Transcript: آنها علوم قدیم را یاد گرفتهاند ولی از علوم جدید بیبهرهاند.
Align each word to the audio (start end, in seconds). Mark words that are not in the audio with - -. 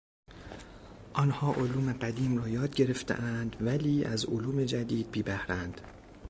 آنها 1.13 1.53
علوم 1.53 1.93
قدیم 1.93 2.37
را 2.37 2.47
یاد 2.47 2.75
گرفتهاند 2.75 3.55
ولی 3.61 4.05
از 4.05 4.25
علوم 4.25 4.63
جدید 4.63 5.11
بیبهرهاند. 5.11 5.81